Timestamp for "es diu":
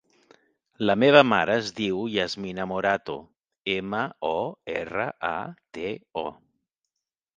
1.63-1.99